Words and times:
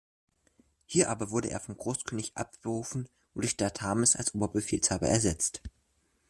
Hier 0.87 1.11
aber 1.11 1.29
wurde 1.29 1.51
er 1.51 1.59
vom 1.59 1.77
Großkönig 1.77 2.31
abberufen 2.35 3.07
und 3.35 3.43
durch 3.43 3.55
Datames 3.55 4.15
als 4.15 4.33
Oberbefehlshaber 4.33 5.07
ersetzt. 5.07 5.61